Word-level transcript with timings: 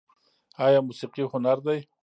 آیا 0.65 0.79
موسیقي 0.87 1.23
هنر 1.33 1.57
دی؟ 1.65 1.77